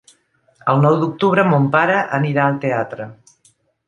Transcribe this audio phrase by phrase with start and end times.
[0.71, 3.07] El nou d'octubre mon pare anirà al teatre.